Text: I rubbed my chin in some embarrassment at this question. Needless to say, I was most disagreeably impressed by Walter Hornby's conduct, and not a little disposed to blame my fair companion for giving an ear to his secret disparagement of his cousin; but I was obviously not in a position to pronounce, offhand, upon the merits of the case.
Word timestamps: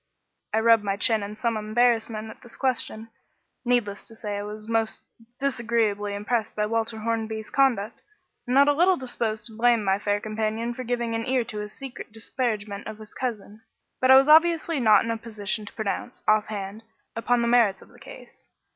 I 0.51 0.59
rubbed 0.61 0.83
my 0.83 0.97
chin 0.97 1.21
in 1.21 1.35
some 1.35 1.55
embarrassment 1.55 2.31
at 2.31 2.41
this 2.41 2.57
question. 2.57 3.09
Needless 3.63 4.03
to 4.05 4.15
say, 4.15 4.35
I 4.35 4.41
was 4.41 4.67
most 4.67 5.03
disagreeably 5.39 6.15
impressed 6.15 6.55
by 6.55 6.65
Walter 6.65 6.97
Hornby's 6.97 7.51
conduct, 7.51 8.01
and 8.47 8.55
not 8.55 8.67
a 8.67 8.73
little 8.73 8.97
disposed 8.97 9.45
to 9.45 9.55
blame 9.55 9.83
my 9.83 9.99
fair 9.99 10.19
companion 10.19 10.73
for 10.73 10.83
giving 10.83 11.13
an 11.13 11.27
ear 11.27 11.43
to 11.43 11.59
his 11.59 11.73
secret 11.73 12.11
disparagement 12.11 12.87
of 12.87 12.97
his 12.97 13.13
cousin; 13.13 13.61
but 13.99 14.09
I 14.09 14.15
was 14.15 14.27
obviously 14.27 14.79
not 14.79 15.05
in 15.05 15.11
a 15.11 15.17
position 15.17 15.67
to 15.67 15.73
pronounce, 15.73 16.23
offhand, 16.27 16.83
upon 17.15 17.43
the 17.43 17.47
merits 17.47 17.83
of 17.83 17.89
the 17.89 17.99
case. 17.99 18.47